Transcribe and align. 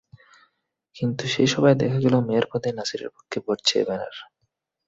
কিন্তু 0.95 1.23
সেই 1.27 1.47
সভায় 1.47 1.77
দেখা 1.81 1.97
গেল 2.03 2.15
মেয়র 2.27 2.45
পদে 2.51 2.69
নাছিরের 2.77 3.09
পক্ষে 3.15 3.37
ভোট 3.45 3.59
চেয়ে 3.65 3.87
ব্যানার। 3.87 4.15